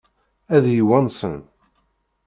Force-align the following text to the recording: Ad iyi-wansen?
Ad 0.55 0.63
iyi-wansen? 0.67 1.37